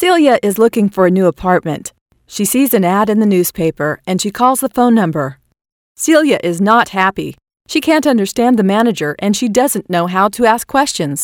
[0.00, 1.92] Celia is looking for a new apartment.
[2.28, 5.40] She sees an ad in the newspaper and she calls the phone number.
[5.96, 7.34] Celia is not happy.
[7.66, 11.20] She can't understand the manager and she doesn't know how to ask questions.